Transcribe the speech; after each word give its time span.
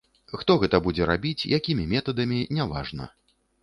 Хто 0.43 0.55
гэта 0.63 0.79
будзе 0.87 1.03
рабіць, 1.11 1.47
якімі 1.61 1.87
метадамі, 1.95 2.45
няважна. 2.59 3.15